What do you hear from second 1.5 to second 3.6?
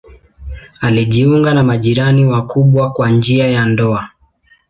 na majirani wakubwa kwa njia